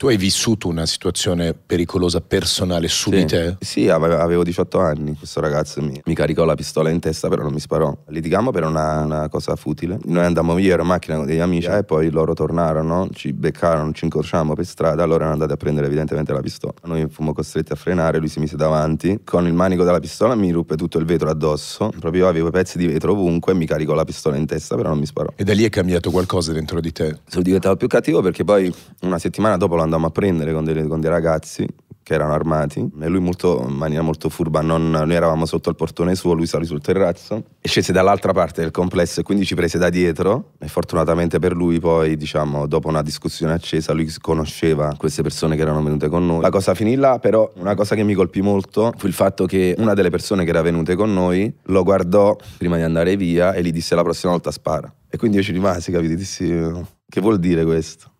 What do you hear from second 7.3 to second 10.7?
non mi sparò. Litigammo per una, una cosa futile. Noi andammo